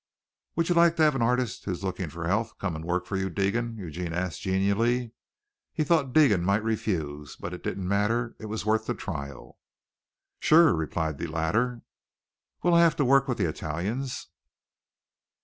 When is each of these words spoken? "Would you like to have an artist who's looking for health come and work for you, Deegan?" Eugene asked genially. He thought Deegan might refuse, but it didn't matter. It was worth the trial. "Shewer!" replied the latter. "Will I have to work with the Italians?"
"Would 0.55 0.67
you 0.67 0.73
like 0.73 0.95
to 0.95 1.03
have 1.03 1.13
an 1.13 1.21
artist 1.21 1.65
who's 1.65 1.83
looking 1.83 2.09
for 2.09 2.27
health 2.27 2.57
come 2.57 2.75
and 2.75 2.83
work 2.83 3.05
for 3.05 3.17
you, 3.17 3.29
Deegan?" 3.29 3.77
Eugene 3.77 4.13
asked 4.13 4.41
genially. 4.41 5.11
He 5.73 5.83
thought 5.83 6.11
Deegan 6.11 6.41
might 6.43 6.63
refuse, 6.63 7.35
but 7.35 7.53
it 7.53 7.61
didn't 7.61 7.87
matter. 7.87 8.35
It 8.39 8.47
was 8.47 8.65
worth 8.65 8.87
the 8.87 8.95
trial. 8.95 9.59
"Shewer!" 10.39 10.73
replied 10.75 11.19
the 11.19 11.27
latter. 11.27 11.83
"Will 12.63 12.73
I 12.73 12.81
have 12.81 12.95
to 12.95 13.05
work 13.05 13.27
with 13.27 13.37
the 13.37 13.47
Italians?" 13.47 14.29